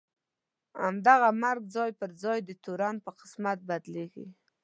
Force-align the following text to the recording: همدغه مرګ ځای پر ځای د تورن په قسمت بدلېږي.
همدغه 0.83 1.29
مرګ 1.43 1.63
ځای 1.75 1.91
پر 1.99 2.09
ځای 2.23 2.39
د 2.43 2.51
تورن 2.63 2.95
په 3.05 3.11
قسمت 3.19 3.57
بدلېږي. 3.69 4.25